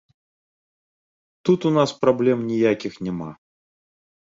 Тут 1.45 1.59
у 1.71 1.73
нас 1.77 1.95
праблем 2.07 2.39
ніякіх 2.55 2.93
няма. 3.09 3.31